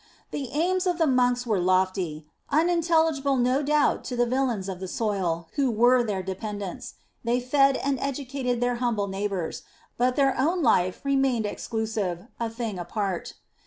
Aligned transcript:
The 0.31 0.49
aims 0.51 0.87
of 0.87 0.97
the 0.97 1.05
monks 1.05 1.45
were 1.45 1.59
lofty, 1.59 2.25
unintelligible 2.49 3.37
no 3.37 3.61
doubt 3.61 4.03
to 4.05 4.15
the 4.15 4.25
villeins 4.25 4.67
of 4.67 4.79
the 4.79 4.87
soil, 4.87 5.47
who 5.57 5.69
were 5.69 6.01
their 6.01 6.23
dependents; 6.23 6.95
they 7.23 7.39
fed 7.39 7.77
and 7.77 7.99
educated 7.99 8.61
their 8.61 8.77
humble 8.77 9.05
neighbours, 9.05 9.61
but 9.99 10.15
their 10.15 10.35
own 10.39 10.63
life 10.63 11.01
remained 11.03 11.45
exclusive, 11.45 12.25
a 12.39 12.49
thing 12.49 12.79
apart. 12.79 13.35